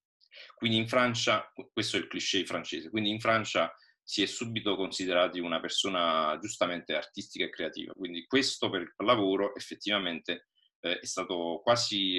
Quindi 0.54 0.76
in 0.76 0.88
Francia, 0.88 1.50
questo 1.72 1.96
è 1.96 2.00
il 2.00 2.08
cliché 2.08 2.44
francese, 2.44 2.90
quindi 2.90 3.10
in 3.10 3.20
Francia 3.20 3.72
si 4.08 4.22
è 4.22 4.26
subito 4.26 4.74
considerati 4.74 5.38
una 5.38 5.60
persona 5.60 6.38
giustamente 6.40 6.96
artistica 6.96 7.44
e 7.44 7.50
creativa. 7.50 7.92
Quindi 7.92 8.24
questo 8.24 8.70
per 8.70 8.80
il 8.80 8.94
lavoro 9.04 9.54
effettivamente 9.54 10.48
eh, 10.80 10.98
è 10.98 11.04
stato 11.04 11.60
quasi, 11.62 12.18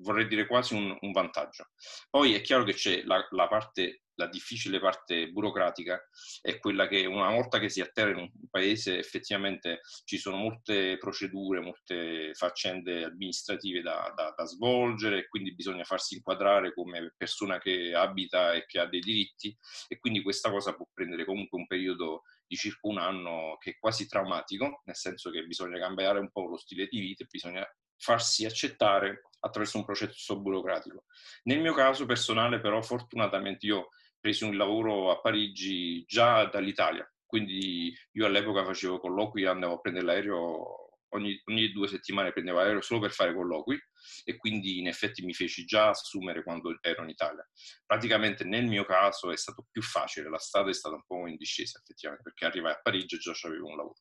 vorrei 0.00 0.26
dire 0.26 0.46
quasi 0.46 0.72
un, 0.72 0.96
un, 0.98 1.12
vantaggio. 1.12 1.72
Poi 2.08 2.32
è 2.32 2.40
chiaro 2.40 2.64
che 2.64 2.72
c'è 2.72 3.02
la, 3.02 3.22
la 3.32 3.48
parte 3.48 4.04
la 4.20 4.26
difficile 4.26 4.78
parte 4.78 5.30
burocratica 5.30 5.98
è 6.42 6.58
quella 6.58 6.86
che 6.86 7.06
una 7.06 7.30
volta 7.30 7.58
che 7.58 7.70
si 7.70 7.80
atterra 7.80 8.10
in 8.10 8.16
un 8.18 8.30
paese 8.50 8.98
effettivamente 8.98 9.80
ci 10.04 10.18
sono 10.18 10.36
molte 10.36 10.98
procedure, 10.98 11.60
molte 11.60 12.34
faccende 12.34 13.04
amministrative 13.04 13.80
da, 13.80 14.12
da, 14.14 14.34
da 14.36 14.44
svolgere, 14.44 15.26
quindi 15.28 15.54
bisogna 15.54 15.84
farsi 15.84 16.16
inquadrare 16.16 16.74
come 16.74 17.14
persona 17.16 17.58
che 17.58 17.94
abita 17.94 18.52
e 18.52 18.66
che 18.66 18.78
ha 18.78 18.86
dei 18.86 19.00
diritti 19.00 19.56
e 19.88 19.98
quindi 19.98 20.22
questa 20.22 20.50
cosa 20.50 20.74
può 20.74 20.86
prendere 20.92 21.24
comunque 21.24 21.58
un 21.58 21.66
periodo 21.66 22.22
di 22.46 22.56
circa 22.56 22.88
un 22.88 22.98
anno 22.98 23.56
che 23.58 23.70
è 23.70 23.78
quasi 23.78 24.06
traumatico, 24.06 24.82
nel 24.84 24.96
senso 24.96 25.30
che 25.30 25.44
bisogna 25.44 25.78
cambiare 25.78 26.18
un 26.18 26.30
po' 26.30 26.46
lo 26.46 26.58
stile 26.58 26.86
di 26.90 27.00
vita 27.00 27.24
e 27.24 27.28
bisogna 27.30 27.66
farsi 27.96 28.44
accettare 28.44 29.22
attraverso 29.40 29.78
un 29.78 29.84
processo 29.84 30.38
burocratico. 30.38 31.04
Nel 31.44 31.60
mio 31.60 31.74
caso 31.74 32.06
personale 32.06 32.60
però 32.60 32.82
fortunatamente 32.82 33.66
io 33.66 33.88
presi 34.20 34.44
un 34.44 34.56
lavoro 34.56 35.10
a 35.10 35.20
Parigi 35.20 36.04
già 36.06 36.44
dall'Italia, 36.46 37.10
quindi 37.24 37.94
io 38.12 38.26
all'epoca 38.26 38.64
facevo 38.64 38.98
colloqui, 38.98 39.46
andavo 39.46 39.74
a 39.74 39.80
prendere 39.80 40.04
l'aereo, 40.04 40.98
ogni, 41.10 41.40
ogni 41.44 41.70
due 41.70 41.88
settimane 41.88 42.32
prendevo 42.32 42.58
l'aereo 42.58 42.80
solo 42.80 43.00
per 43.00 43.12
fare 43.12 43.34
colloqui 43.34 43.78
e 44.24 44.36
quindi 44.36 44.78
in 44.78 44.88
effetti 44.88 45.24
mi 45.24 45.32
feci 45.32 45.64
già 45.64 45.90
assumere 45.90 46.42
quando 46.42 46.76
ero 46.80 47.02
in 47.02 47.08
Italia. 47.08 47.48
Praticamente 47.86 48.44
nel 48.44 48.66
mio 48.66 48.84
caso 48.84 49.30
è 49.30 49.36
stato 49.36 49.66
più 49.70 49.82
facile, 49.82 50.28
la 50.28 50.38
strada 50.38 50.70
è 50.70 50.74
stata 50.74 50.96
un 50.96 51.04
po' 51.06 51.26
in 51.26 51.36
discesa 51.36 51.78
effettivamente 51.78 52.24
perché 52.24 52.44
arrivai 52.46 52.72
a 52.72 52.80
Parigi 52.82 53.16
e 53.16 53.18
già 53.18 53.32
avevo 53.44 53.68
un 53.68 53.76
lavoro. 53.76 54.00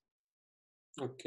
Ok, 1.01 1.25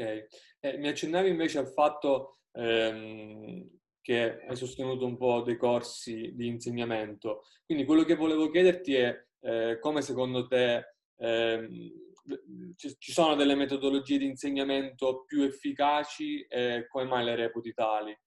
eh, 0.59 0.77
mi 0.77 0.87
accennavi 0.89 1.29
invece 1.29 1.57
al 1.57 1.71
fatto 1.71 2.39
ehm, 2.51 3.79
che 4.03 4.45
hai 4.45 4.55
sostenuto 4.55 5.05
un 5.05 5.17
po' 5.17 5.41
dei 5.41 5.57
corsi 5.57 6.33
di 6.35 6.47
insegnamento. 6.47 7.45
Quindi 7.65 7.85
quello 7.85 8.03
che 8.03 8.15
volevo 8.15 8.49
chiederti 8.49 8.95
è 8.95 9.25
eh, 9.39 9.79
come 9.79 10.01
secondo 10.01 10.45
te 10.45 10.95
eh, 11.17 11.67
ci 12.77 13.11
sono 13.11 13.35
delle 13.35 13.55
metodologie 13.55 14.17
di 14.17 14.25
insegnamento 14.25 15.23
più 15.25 15.43
efficaci 15.43 16.41
e 16.41 16.85
come 16.89 17.05
mai 17.05 17.23
le 17.23 17.35
reputi 17.35 17.73
tali? 17.73 18.17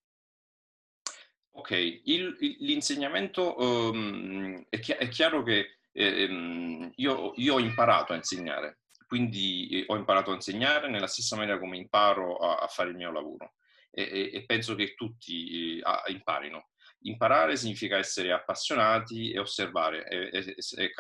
Ok, 1.53 1.71
il, 2.05 2.37
l'insegnamento 2.59 3.57
um, 3.59 4.67
è, 4.69 4.79
chi- 4.79 4.93
è, 4.93 5.09
chiaro 5.09 5.43
che 5.43 5.79
eh, 5.93 6.93
io, 6.95 7.33
io, 7.37 7.55
ho 7.55 7.59
imparato 7.59 8.13
a 8.13 8.17
insegnare, 8.17 8.81
quindi 9.07 9.69
eh, 9.71 9.85
ho 9.87 9.97
imparato 9.97 10.31
a 10.31 10.35
insegnare 10.35 10.91
nella 10.91 11.07
stessa 11.07 11.37
maniera 11.37 11.59
come 11.59 11.79
imparo 11.79 12.37
a, 12.37 12.57
a 12.57 12.67
fare 12.67 12.91
il 12.91 12.97
mio 12.97 13.11
lavoro 13.11 13.55
e, 13.97 14.31
e 14.33 14.45
penso 14.45 14.75
che 14.75 14.95
tutti 14.95 15.79
eh, 15.79 16.13
imparino. 16.13 16.69
Imparare 17.01 17.57
significa 17.57 17.97
essere 17.97 18.33
appassionati 18.33 19.31
e 19.31 19.39
osservare, 19.39 20.07
e, 20.09 20.55
e 20.77 20.91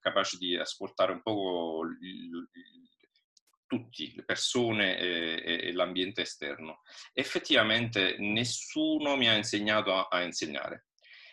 capaci 0.00 0.36
di 0.36 0.56
ascoltare 0.56 1.12
un 1.12 1.22
po' 1.22 1.82
tutti, 3.66 4.12
le 4.14 4.24
persone 4.24 4.98
e, 4.98 5.68
e, 5.68 5.72
l'ambiente 5.72 6.22
esterno. 6.22 6.82
Effettivamente 7.12 8.16
nessuno 8.18 9.16
mi 9.16 9.28
ha 9.28 9.34
insegnato 9.34 9.94
a, 9.94 10.08
a 10.10 10.22
insegnare 10.22 10.86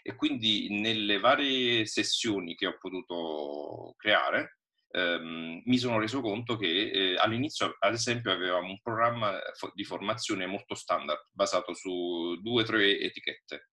e 0.04 0.16
quindi 0.16 0.80
nelle 0.80 1.20
varie 1.20 1.86
sessioni 1.86 2.56
che 2.56 2.66
ho 2.66 2.78
potuto 2.80 3.94
creare 3.98 4.61
ehm, 4.91 5.62
mi 5.65 5.77
sono 5.77 6.00
reso 6.00 6.21
conto 6.21 6.57
che 6.57 6.91
eh, 6.91 7.17
all'inizio, 7.17 7.75
ad 7.79 7.93
esempio, 7.93 8.31
avevamo 8.31 8.69
un 8.69 8.81
programma 8.81 9.39
di 9.74 9.83
formazione 9.83 10.45
molto 10.45 10.75
standard, 10.75 11.27
basato 11.31 11.74
su 11.74 12.39
due 12.41 12.63
o 12.63 12.65
tre 12.65 13.00
etichette. 13.00 13.69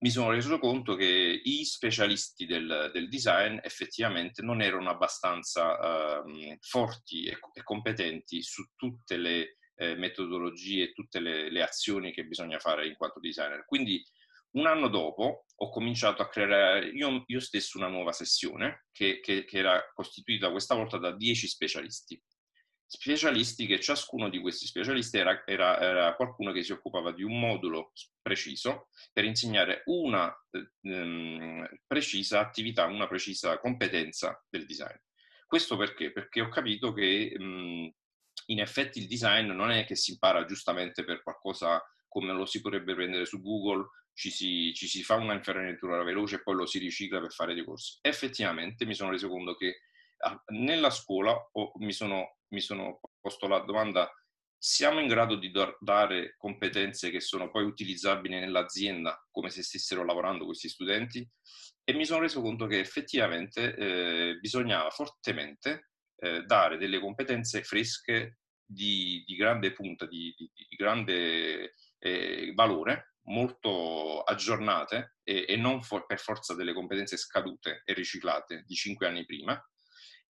Mi 0.00 0.10
sono 0.10 0.30
reso 0.30 0.58
conto 0.60 0.94
che 0.94 1.40
i 1.42 1.64
specialisti 1.64 2.46
del, 2.46 2.90
del 2.92 3.08
design 3.08 3.58
effettivamente 3.62 4.42
non 4.42 4.62
erano 4.62 4.90
abbastanza 4.90 6.20
ehm, 6.22 6.56
forti 6.60 7.24
e, 7.24 7.36
e, 7.52 7.62
competenti 7.64 8.40
su 8.42 8.64
tutte 8.76 9.16
le 9.16 9.58
eh, 9.74 9.96
metodologie 9.96 10.84
e 10.84 10.92
tutte 10.92 11.18
le, 11.18 11.50
le 11.50 11.62
azioni 11.62 12.12
che 12.12 12.24
bisogna 12.26 12.60
fare 12.60 12.86
in 12.86 12.94
quanto 12.94 13.18
designer. 13.18 13.64
Quindi 13.64 14.04
un 14.58 14.66
anno 14.66 14.88
dopo 14.88 15.44
ho 15.60 15.70
cominciato 15.70 16.22
a 16.22 16.28
creare 16.28 16.88
io, 16.88 17.24
io 17.26 17.40
stesso 17.40 17.78
una 17.78 17.88
nuova 17.88 18.12
sessione 18.12 18.86
che, 18.92 19.20
che, 19.20 19.44
che, 19.44 19.58
era 19.58 19.80
costituita 19.92 20.50
questa 20.50 20.74
volta 20.74 20.98
da 20.98 21.12
10 21.12 21.46
specialisti. 21.48 22.20
Specialisti 22.86 23.66
che 23.66 23.80
ciascuno 23.80 24.30
di 24.30 24.40
questi 24.40 24.66
specialisti 24.66 25.18
era, 25.18 25.42
era, 25.46 25.78
era 25.78 26.14
qualcuno 26.14 26.52
che 26.52 26.62
si 26.62 26.72
occupava 26.72 27.12
di 27.12 27.22
un 27.22 27.38
modulo 27.38 27.92
preciso 28.22 28.88
per 29.12 29.24
insegnare 29.24 29.82
una 29.86 30.34
ehm, 30.82 31.68
precisa 31.86 32.40
attività, 32.40 32.86
una 32.86 33.06
precisa 33.06 33.58
competenza 33.58 34.42
del 34.48 34.64
design. 34.64 34.96
Questo 35.46 35.76
perché? 35.76 36.12
Perché 36.12 36.40
ho 36.40 36.48
capito 36.48 36.92
che 36.92 37.34
mh, 37.38 37.88
in 38.46 38.60
effetti 38.60 39.00
il 39.00 39.06
design 39.06 39.50
non 39.50 39.70
è 39.70 39.84
che 39.84 39.94
si 39.94 40.12
impara 40.12 40.44
giustamente 40.44 41.04
per 41.04 41.22
qualcosa 41.22 41.82
come 42.08 42.32
lo 42.32 42.46
si 42.46 42.60
potrebbe 42.60 42.94
prendere 42.94 43.26
su 43.26 43.40
Google 43.40 43.88
ci 44.18 44.30
si, 44.30 44.72
ci 44.74 44.88
si 44.88 45.04
fa 45.04 45.14
una 45.14 45.34
infarinatura 45.34 46.02
veloce 46.02 46.36
e 46.36 46.42
poi 46.42 46.56
lo 46.56 46.66
si 46.66 46.78
ricicla 46.78 47.20
per 47.20 47.32
fare 47.32 47.54
dei 47.54 47.64
corsi. 47.64 47.98
Effettivamente 48.00 48.84
mi 48.84 48.94
sono 48.94 49.10
reso 49.10 49.28
conto 49.28 49.54
che 49.54 49.82
ah, 50.18 50.42
nella 50.48 50.90
scuola 50.90 51.32
oh, 51.52 51.72
mi, 51.76 51.92
sono, 51.92 52.38
mi 52.48 52.60
sono 52.60 53.00
posto 53.20 53.46
la 53.46 53.60
domanda 53.60 54.12
siamo 54.60 54.98
in 54.98 55.06
grado 55.06 55.36
di 55.36 55.52
dare 55.78 56.34
competenze 56.36 57.10
che 57.10 57.20
sono 57.20 57.48
poi 57.48 57.62
utilizzabili 57.62 58.40
nell'azienda 58.40 59.24
come 59.30 59.50
se 59.50 59.62
stessero 59.62 60.04
lavorando 60.04 60.46
questi 60.46 60.68
studenti 60.68 61.24
e 61.84 61.92
mi 61.92 62.04
sono 62.04 62.22
reso 62.22 62.40
conto 62.42 62.66
che 62.66 62.80
effettivamente 62.80 63.76
eh, 63.76 64.38
bisognava 64.40 64.90
fortemente 64.90 65.90
eh, 66.16 66.42
dare 66.42 66.76
delle 66.76 66.98
competenze 66.98 67.62
fresche 67.62 68.38
di, 68.64 69.22
di 69.24 69.36
grande 69.36 69.72
punta, 69.72 70.06
di, 70.06 70.34
di, 70.36 70.50
di 70.52 70.76
grande 70.76 71.74
eh, 71.98 72.52
valore, 72.54 73.14
molto 73.28 74.22
aggiornate 74.22 75.16
e, 75.22 75.44
e 75.48 75.56
non 75.56 75.82
for- 75.82 76.06
per 76.06 76.18
forza 76.18 76.54
delle 76.54 76.72
competenze 76.72 77.16
scadute 77.16 77.82
e 77.84 77.92
riciclate 77.92 78.64
di 78.66 78.74
cinque 78.74 79.06
anni 79.06 79.24
prima. 79.24 79.60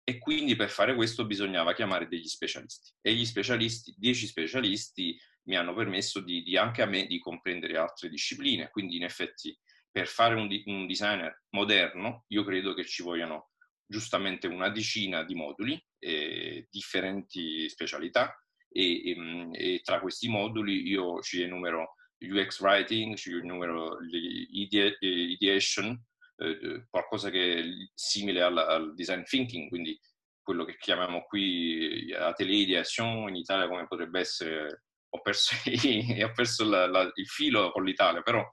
E 0.05 0.19
quindi 0.19 0.57
per 0.57 0.69
fare 0.69 0.95
questo 0.95 1.27
bisognava 1.27 1.75
chiamare 1.75 2.09
degli 2.09 2.27
specialisti. 2.27 2.93
E 3.01 3.15
gli 3.15 3.25
specialisti, 3.25 3.95
dieci 3.97 4.27
specialisti, 4.27 5.17
mi 5.45 5.57
hanno 5.57 5.75
permesso 5.75 6.21
di, 6.21 6.43
di 6.43 6.57
anche 6.57 6.83
a 6.83 6.87
me 6.87 7.07
di 7.07 7.19
comprendere 7.19 7.77
altre 7.77 8.09
discipline. 8.09 8.69
Quindi 8.71 8.97
in 8.97 9.05
effetti 9.05 9.57
per 9.91 10.09
fare 10.09 10.35
un, 10.35 10.49
un 10.67 10.87
designer 10.87 11.45
moderno 11.51 12.25
io 12.29 12.45
credo 12.45 12.75
che 12.75 12.85
ci 12.85 13.03
vogliano 13.03 13.51
giustamente 13.87 14.47
una 14.47 14.71
decina 14.71 15.23
di 15.23 15.35
moduli, 15.35 15.81
eh, 15.99 16.67
differenti 16.71 17.69
specialità 17.69 18.42
e, 18.73 19.11
e, 19.11 19.17
mm, 19.17 19.53
e, 19.55 19.81
tra 19.83 20.01
questi 20.01 20.29
moduli 20.29 20.87
io 20.89 21.21
ci 21.21 21.43
enumero 21.43 21.95
UX 22.19 22.61
Writing, 22.61 23.17
ci 23.17 23.33
enumero 23.33 23.99
Ideation, 24.11 26.01
eh, 26.37 26.87
qualcosa 26.89 27.31
che 27.31 27.59
è 27.59 27.65
simile 27.95 28.43
al, 28.43 28.57
al, 28.59 28.95
Design 28.95 29.23
Thinking, 29.23 29.69
quindi 29.69 29.99
quello 30.43 30.65
che 30.65 30.77
chiamiamo 30.77 31.23
qui 31.23 32.13
Atelier 32.13 32.61
Ideation, 32.61 33.29
in 33.29 33.37
Italia 33.37 33.69
come 33.69 33.87
potrebbe 33.87 34.21
essere 34.21 34.85
ho 35.15 35.21
perso, 35.21 35.55
ho 36.25 36.33
perso 36.33 36.65
la, 36.69 36.87
la, 36.87 37.11
il 37.15 37.27
filo 37.27 37.71
con 37.71 37.85
l'Italia, 37.85 38.23
però 38.23 38.45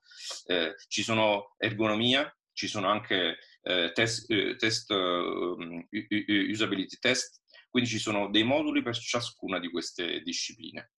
eh, 0.46 0.76
ci 0.88 1.04
sono 1.04 1.56
ergonomia, 1.58 2.32
ci 2.52 2.68
sono 2.68 2.90
anche 2.90 3.38
eh, 3.62 3.92
test, 3.94 4.30
eh, 4.30 4.56
test 4.58 4.90
um, 4.92 5.88
usability 5.90 6.98
test, 7.00 7.42
quindi 7.70 7.90
ci 7.90 8.00
sono 8.00 8.30
dei 8.30 8.44
moduli 8.44 8.82
per 8.82 8.96
ciascuna 8.96 9.60
di 9.60 9.70
queste 9.70 10.22
discipline. 10.22 10.92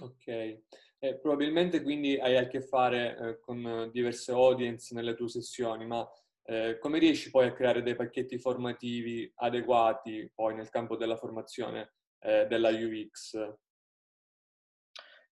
Ok, 0.00 0.26
eh, 0.26 1.18
probabilmente 1.20 1.82
quindi 1.82 2.18
hai 2.18 2.36
a 2.36 2.48
che 2.48 2.60
fare 2.60 3.16
eh, 3.16 3.40
con 3.40 3.90
diverse 3.92 4.32
audience 4.32 4.94
nelle 4.94 5.14
tue 5.14 5.28
sessioni, 5.28 5.86
ma 5.86 6.08
eh, 6.46 6.78
come 6.78 6.98
riesci 6.98 7.30
poi 7.30 7.46
a 7.46 7.52
creare 7.52 7.82
dei 7.82 7.94
pacchetti 7.94 8.38
formativi 8.38 9.30
adeguati 9.36 10.30
poi 10.34 10.54
nel 10.54 10.68
campo 10.68 10.96
della 10.96 11.16
formazione 11.16 11.94
eh, 12.20 12.46
della 12.46 12.70
UX? 12.70 13.34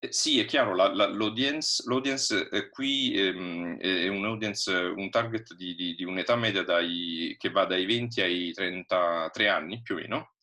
Eh, 0.03 0.11
sì, 0.11 0.39
è 0.39 0.45
chiaro, 0.45 0.73
la, 0.73 0.93
la, 0.93 1.07
l'audience, 1.07 1.83
l'audience 1.87 2.49
eh, 2.49 2.69
qui 2.69 3.13
ehm, 3.15 3.77
è 3.77 4.07
un 4.07 4.25
audience, 4.25 4.71
un 4.71 5.09
target 5.09 5.53
di, 5.53 5.75
di, 5.75 5.95
di 5.95 6.03
un'età 6.03 6.35
media 6.35 6.63
dai, 6.63 7.35
che 7.37 7.49
va 7.49 7.65
dai 7.65 7.85
20 7.85 8.21
ai 8.21 8.51
33 8.51 9.47
anni 9.47 9.81
più 9.81 9.95
o 9.95 9.97
meno 9.99 10.33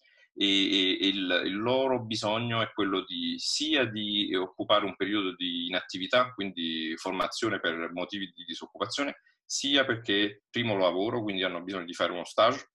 e, 0.40 0.99
e 1.00 1.09
il, 1.09 1.42
il, 1.47 1.57
loro 1.57 2.00
bisogno 2.04 2.62
è 2.62 2.71
quello 2.73 3.04
di 3.04 3.35
sia 3.38 3.85
di 3.85 4.33
occupare 4.37 4.85
un 4.85 4.95
periodo 4.95 5.35
di 5.35 5.66
inattività, 5.66 6.33
quindi 6.33 6.95
formazione 6.97 7.59
per 7.59 7.90
motivi 7.92 8.33
di 8.33 8.45
disoccupazione, 8.45 9.23
sia 9.45 9.85
perché 9.85 10.45
primo 10.49 10.76
lavoro, 10.76 11.23
quindi 11.23 11.42
hanno 11.42 11.62
bisogno 11.62 11.87
di 11.87 11.95
fare 11.95 12.12
uno 12.12 12.25
stage 12.25 12.71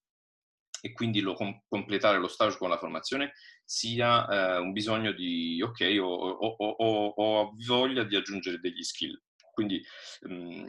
e 0.82 0.92
quindi 0.92 1.22
lo, 1.22 1.34
com- 1.36 1.58
completare 1.70 2.18
lo 2.18 2.28
stage 2.28 2.58
con 2.58 2.68
la 2.70 2.78
formazione, 2.78 3.32
sia 3.64 4.28
eh, 4.28 4.58
un 4.60 4.74
bisogno 4.74 5.14
di, 5.14 5.62
ok, 5.62 5.98
ho, 6.02 6.14
ho, 6.14 6.56
ho, 6.58 7.08
ho, 7.08 7.56
voglia 7.66 8.04
di 8.04 8.18
aggiungere 8.18 8.60
degli 8.60 8.84
skill. 8.84 9.18
Quindi 9.54 9.82
mh, 10.24 10.34
mm, 10.34 10.66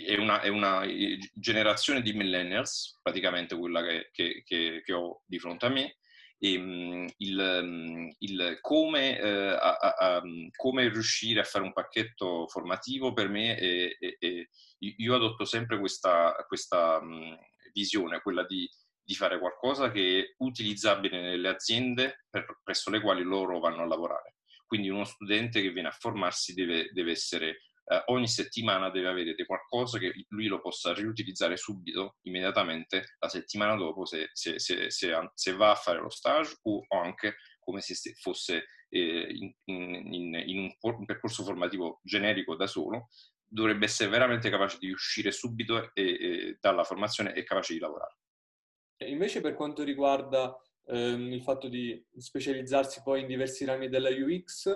è, 0.00 0.16
una, 0.16 0.40
è, 0.40 0.48
una, 0.48 0.84
generazione 1.34 2.02
di 2.02 2.12
millennials, 2.12 2.98
praticamente 3.02 3.56
quella 3.56 3.82
che, 3.82 4.10
che, 4.12 4.42
che, 4.44 4.82
che 4.84 4.92
ho 4.92 5.22
di 5.26 5.38
fronte 5.38 5.66
a 5.66 5.68
me, 5.70 5.96
e, 6.38 6.56
um, 6.56 7.06
il, 7.18 7.38
um, 7.38 8.14
il, 8.18 8.58
come, 8.60 9.18
uh, 9.20 9.56
a, 9.58 9.76
a, 9.76 10.20
um, 10.22 10.48
come, 10.56 10.88
riuscire 10.88 11.40
a 11.40 11.44
fare 11.44 11.64
un 11.64 11.72
pacchetto 11.72 12.46
formativo 12.48 13.12
per 13.12 13.28
me 13.28 13.56
è, 13.56 13.96
è, 14.18 14.46
io 14.78 15.14
adotto 15.14 15.44
sempre 15.44 15.78
questa, 15.78 16.34
questa 16.46 17.00
visione, 17.72 18.20
quella 18.20 18.44
di 18.44 18.68
di 19.04 19.14
fare 19.14 19.38
qualcosa 19.38 19.90
che 19.90 20.20
è 20.20 20.34
utilizzabile 20.38 21.20
nelle 21.20 21.48
aziende 21.48 22.24
per, 22.30 22.60
presso 22.62 22.90
le 22.90 23.00
quali 23.00 23.22
loro 23.22 23.60
vanno 23.60 23.82
a 23.82 23.86
lavorare. 23.86 24.36
Quindi 24.66 24.88
uno 24.88 25.04
studente 25.04 25.60
che 25.60 25.70
viene 25.70 25.88
a 25.88 25.96
formarsi 25.96 26.54
deve, 26.54 26.88
deve 26.90 27.10
essere, 27.12 27.58
eh, 27.86 28.02
ogni 28.06 28.28
settimana 28.28 28.90
deve 28.90 29.08
avere 29.08 29.34
qualcosa 29.46 29.98
che 29.98 30.12
lui 30.28 30.46
lo 30.46 30.60
possa 30.60 30.94
riutilizzare 30.94 31.56
subito, 31.56 32.16
immediatamente, 32.22 33.16
la 33.18 33.28
settimana 33.28 33.76
dopo, 33.76 34.04
se, 34.06 34.30
se, 34.32 34.58
se, 34.58 34.88
se 34.90 35.52
va 35.52 35.70
a 35.70 35.74
fare 35.74 36.00
lo 36.00 36.10
stage 36.10 36.56
o 36.62 36.84
anche 36.88 37.36
come 37.58 37.80
se 37.80 37.94
fosse 38.20 38.66
eh, 38.88 39.26
in, 39.30 39.52
in, 39.64 40.34
in, 40.46 40.58
un, 40.58 40.94
un 40.98 41.04
percorso 41.04 41.42
formativo 41.42 42.00
generico 42.02 42.54
da 42.56 42.66
solo, 42.66 43.08
dovrebbe 43.46 43.84
essere 43.84 44.10
veramente 44.10 44.50
capace 44.50 44.78
di 44.78 44.90
uscire 44.90 45.30
subito 45.30 45.94
e, 45.94 46.02
e, 46.02 46.58
dalla 46.60 46.84
formazione 46.84 47.34
e 47.34 47.44
capace 47.44 47.74
di 47.74 47.78
lavorare. 47.78 48.18
Invece 49.06 49.40
per 49.40 49.54
quanto 49.54 49.82
riguarda 49.82 50.56
ehm, 50.86 51.32
il 51.32 51.42
fatto 51.42 51.68
di 51.68 52.02
specializzarsi 52.16 53.02
poi 53.02 53.22
in 53.22 53.26
diversi 53.26 53.64
rami 53.64 53.88
della 53.88 54.10
UX? 54.10 54.72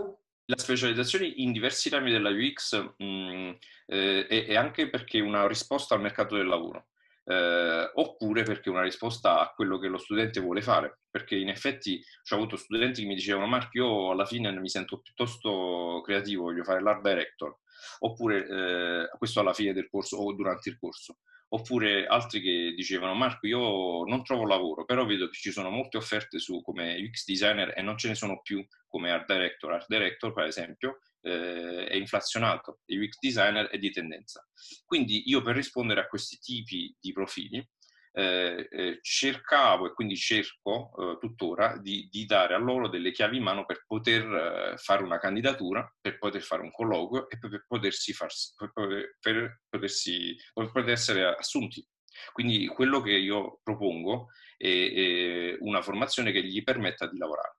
La 0.51 0.57
specializzazione 0.57 1.27
in 1.27 1.53
diversi 1.53 1.91
rami 1.91 2.11
della 2.11 2.31
UX 2.31 2.95
mh, 2.97 3.05
mm, 3.05 3.51
eh, 3.85 4.27
è, 4.27 4.57
anche 4.57 4.89
perché 4.89 5.21
una 5.21 5.47
risposta 5.47 5.95
al 5.95 6.01
mercato 6.01 6.37
del 6.37 6.47
lavoro. 6.47 6.87
Eh, 7.25 7.91
oppure 7.97 8.45
perché 8.45 8.71
una 8.71 8.81
risposta 8.81 9.41
a 9.41 9.53
quello 9.55 9.79
che 9.79 9.89
lo 9.89 9.99
studente 9.99 10.41
vuole 10.41 10.63
fare, 10.63 11.01
perché 11.11 11.37
in 11.37 11.51
effetti 11.51 12.03
ho 12.31 12.35
avuto 12.35 12.57
studenti 12.57 13.03
che 13.03 13.09
mi 13.09 13.15
dicevano 13.15 13.47
Marco 13.47 13.77
io 13.77 14.11
alla 14.13 14.25
fine 14.25 14.51
mi 14.59 14.71
sento 14.71 15.01
piuttosto 15.01 16.01
creativo, 16.03 16.45
voglio 16.45 16.65
fare 16.65 16.81
l'art 16.81 17.03
director, 17.03 17.55
oppure 17.99 18.47
eh, 18.47 19.19
questo 19.19 19.41
alla 19.41 19.53
fine 19.53 19.75
del 19.75 19.91
corso 19.91 20.17
o 20.17 20.33
durante 20.33 20.71
il 20.71 20.79
corso, 20.79 21.19
oppure 21.51 22.07
altri 22.07 22.41
che 22.41 22.75
dicevano 22.75 23.15
Marco 23.15 23.47
io 23.47 24.05
non 24.05 24.23
trovo 24.25 24.47
lavoro, 24.47 24.85
però 24.85 25.07
vedo 25.07 25.29
che 25.29 25.37
ci 25.37 25.51
sono 25.51 25.71
molte 25.71 25.97
offerte 25.97 26.39
su 26.39 26.61
come 26.63 26.97
UX 26.97 27.25
designer 27.25 27.73
e 27.77 27.83
non 27.83 27.97
ce 27.97 28.09
ne 28.09 28.15
sono 28.15 28.41
più 28.43 28.65
come 28.87 29.11
art 29.11 29.31
director. 29.31 29.73
Art 29.73 29.87
director 29.89 30.33
per 30.33 30.45
esempio 30.45 30.99
eh, 31.23 31.87
è 31.87 31.95
inflazionato, 31.97 32.81
il 32.87 33.03
UX 33.03 33.19
designer 33.19 33.67
è 33.69 33.79
di 33.79 33.91
tendenza. 33.91 34.47
Quindi 34.85 35.29
io 35.29 35.43
per 35.43 35.57
rispondere 35.57 36.01
a 36.01 36.07
questi 36.07 36.39
tipi 36.39 36.95
di 37.01 37.13
profili 37.13 37.67
eh, 38.12 38.68
eh, 38.71 38.99
cercavo 39.01 39.87
e 39.87 39.92
quindi 39.92 40.16
cerco 40.16 40.90
eh, 40.97 41.18
tuttora 41.21 41.77
di, 41.79 42.09
di, 42.11 42.25
dare 42.25 42.55
a 42.55 42.59
loro 42.59 42.88
delle 42.88 43.12
chiavi 43.12 43.37
in 43.37 43.42
mano 43.42 43.64
per 43.64 43.85
poter 43.87 44.23
eh, 44.23 44.77
fare 44.77 45.03
una 45.03 45.18
candidatura, 45.18 45.87
per 46.01 46.18
poter 46.18 46.42
fare 46.42 46.62
un 46.62 46.71
colloquio 46.71 47.29
e 47.29 47.38
per 47.38 47.64
potersi, 47.66 48.12
farsi, 48.12 48.55
per, 48.57 49.16
per 49.21 49.61
potersi, 49.68 50.37
per 50.53 50.71
poter 50.71 50.90
essere 50.90 51.35
assunti. 51.35 51.87
Quindi 52.33 52.66
quello 52.66 53.01
che 53.01 53.12
io 53.12 53.61
propongo 53.62 54.29
è, 54.57 54.66
è 54.66 55.57
una 55.61 55.83
formazione 55.83 56.33
che 56.33 56.42
gli 56.42 56.62
permetta 56.62 57.07
di 57.07 57.18
lavorare. 57.18 57.57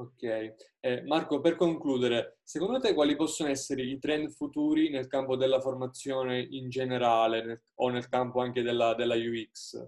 Ok. 0.00 0.54
Eh, 0.80 1.02
Marco, 1.02 1.42
per 1.42 1.56
concludere, 1.56 2.38
secondo 2.42 2.80
te 2.80 2.94
quali 2.94 3.16
possono 3.16 3.50
essere 3.50 3.82
i 3.82 3.98
trend 3.98 4.30
futuri 4.30 4.88
nel 4.88 5.08
campo 5.08 5.36
della 5.36 5.60
formazione 5.60 6.40
in 6.40 6.70
generale 6.70 7.44
nel, 7.44 7.62
o 7.74 7.90
nel 7.90 8.08
campo 8.08 8.40
anche 8.40 8.62
della, 8.62 8.94
della 8.94 9.14
UX? 9.14 9.86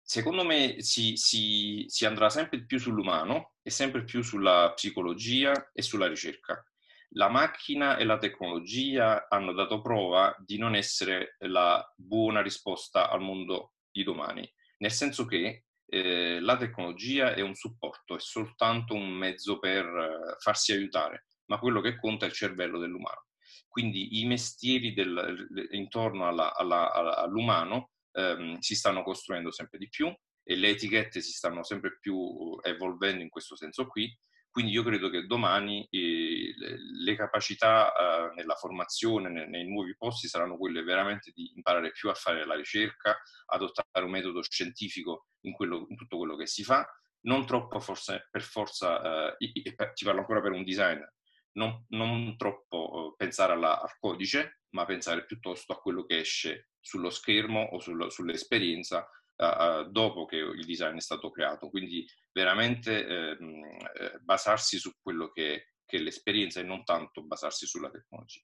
Secondo 0.00 0.44
me 0.44 0.80
si, 0.80 1.16
si, 1.16 1.84
si, 1.88 2.06
andrà 2.06 2.30
sempre 2.30 2.64
più 2.64 2.78
sull'umano 2.78 3.56
e 3.60 3.68
sempre 3.68 4.04
più 4.04 4.22
sulla 4.22 4.72
psicologia 4.74 5.70
e 5.74 5.82
sulla 5.82 6.08
ricerca. 6.08 6.64
La 7.10 7.28
macchina 7.28 7.98
e 7.98 8.04
la 8.04 8.16
tecnologia 8.16 9.28
hanno 9.28 9.52
dato 9.52 9.82
prova 9.82 10.34
di 10.38 10.56
non 10.56 10.74
essere 10.74 11.36
la 11.40 11.86
buona 11.94 12.40
risposta 12.40 13.10
al 13.10 13.20
mondo 13.20 13.74
di 13.90 14.02
domani, 14.04 14.50
nel 14.78 14.92
senso 14.92 15.26
che 15.26 15.64
eh, 15.90 16.38
la 16.40 16.56
tecnologia 16.56 17.34
è 17.34 17.40
un 17.40 17.54
supporto, 17.54 18.16
è 18.16 18.20
soltanto 18.20 18.94
un 18.94 19.08
mezzo 19.08 19.58
per 19.58 19.84
eh, 19.84 20.36
farsi 20.38 20.72
aiutare, 20.72 21.26
ma 21.46 21.58
quello 21.58 21.80
che 21.80 21.98
conta 21.98 22.26
è 22.26 22.28
il 22.28 22.34
cervello 22.34 22.78
dell'umano. 22.78 23.26
Quindi 23.66 24.20
i 24.20 24.26
mestieri 24.26 24.92
del, 24.92 25.68
intorno 25.70 26.26
alla, 26.26 26.54
alla, 26.54 26.90
all'umano 26.92 27.92
ehm, 28.12 28.58
si 28.58 28.74
stanno 28.74 29.02
costruendo 29.02 29.50
sempre 29.50 29.78
di 29.78 29.88
più 29.88 30.14
e 30.42 30.56
le 30.56 30.70
etichette 30.70 31.20
si 31.20 31.32
stanno 31.32 31.62
sempre 31.62 31.98
più 31.98 32.58
evolvendo 32.62 33.22
in 33.22 33.28
questo 33.28 33.56
senso 33.56 33.86
qui. 33.86 34.14
Quindi 34.50 34.72
io 34.72 34.82
credo 34.82 35.08
che 35.10 35.26
domani 35.26 35.86
eh, 35.90 36.54
le 36.56 37.14
capacità 37.14 37.92
eh, 37.92 38.34
nella 38.34 38.54
formazione, 38.54 39.28
nei, 39.28 39.48
nei, 39.48 39.68
nuovi 39.68 39.94
posti, 39.96 40.26
saranno 40.26 40.56
quelle 40.56 40.82
veramente 40.82 41.32
di 41.34 41.52
imparare 41.54 41.92
più 41.92 42.08
a 42.08 42.14
fare 42.14 42.44
la 42.44 42.54
ricerca, 42.54 43.16
adottare 43.46 44.04
un 44.04 44.10
metodo 44.10 44.42
scientifico 44.42 45.26
in, 45.42 45.52
quello, 45.52 45.86
in 45.88 45.96
tutto 45.96 46.16
quello 46.16 46.36
che 46.36 46.46
si 46.46 46.64
fa, 46.64 46.86
non 47.22 47.46
troppo 47.46 47.78
forse, 47.80 48.28
per 48.30 48.42
forza, 48.42 49.34
eh, 49.36 49.52
ti 49.94 50.04
parlo 50.04 50.20
ancora 50.20 50.40
per 50.40 50.52
un 50.52 50.64
designer, 50.64 51.14
non, 51.52 51.84
non 51.88 52.36
troppo 52.36 53.12
eh, 53.12 53.14
pensare 53.16 53.52
alla, 53.52 53.80
al 53.80 53.96
codice, 53.98 54.60
ma 54.70 54.84
pensare 54.84 55.24
piuttosto 55.24 55.72
a 55.72 55.80
quello 55.80 56.04
che 56.04 56.18
esce 56.18 56.70
sullo 56.80 57.10
schermo 57.10 57.62
o 57.72 57.80
sul, 57.80 58.10
sull'esperienza 58.10 59.08
uh, 59.38 59.90
dopo 59.90 60.26
che 60.26 60.36
il 60.36 60.64
design 60.64 60.96
è 60.96 61.00
stato 61.00 61.30
creato. 61.30 61.70
Quindi 61.70 62.06
veramente 62.32 63.06
ehm, 63.06 63.64
eh, 63.94 64.18
basarsi 64.20 64.78
su 64.78 64.92
quello 65.00 65.30
che, 65.30 65.72
che 65.84 65.96
è 65.96 66.00
l'esperienza 66.00 66.60
e 66.60 66.64
non 66.64 66.84
tanto 66.84 67.22
basarsi 67.22 67.66
sulla 67.66 67.90
tecnologia. 67.90 68.42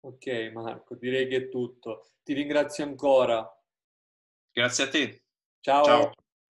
Ok 0.00 0.50
Marco, 0.52 0.94
direi 0.94 1.26
che 1.28 1.36
è 1.36 1.48
tutto. 1.48 2.06
Ti 2.22 2.32
ringrazio 2.32 2.84
ancora. 2.84 3.46
Grazie 4.52 4.84
a 4.84 4.88
te. 4.88 5.22
Ciao. 5.60 5.84
Ciao. 5.84 6.12